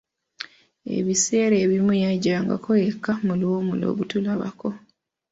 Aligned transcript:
Ebiseera 0.97 1.55
ebimu 1.65 1.93
yajjangako 2.03 2.71
eka 2.89 3.13
mu 3.25 3.33
luwummula 3.39 3.85
okutulabako. 3.93 4.69